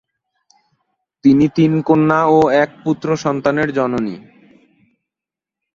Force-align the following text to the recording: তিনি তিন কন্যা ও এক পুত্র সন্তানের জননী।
তিনি 1.25 1.45
তিন 1.55 1.71
কন্যা 1.87 2.19
ও 2.27 2.39
এক 2.63 2.69
পুত্র 2.83 3.07
সন্তানের 3.15 3.69
জননী। 3.73 4.15